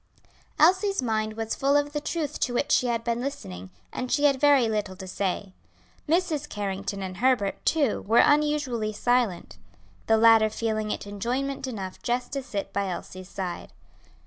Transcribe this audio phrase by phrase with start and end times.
[0.57, 4.23] Elsie's mind was full of the truth to which she had been listening, and she
[4.23, 5.53] had very little to say.
[6.09, 6.49] Mrs.
[6.49, 9.59] Carrington and Herbert, too, were unusually silent;
[10.07, 13.71] the latter feeling it enjoyment enough just to sit by Elsie's side.